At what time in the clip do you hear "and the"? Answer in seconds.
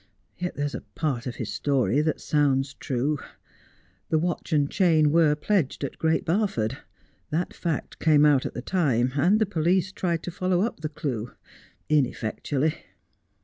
9.15-9.45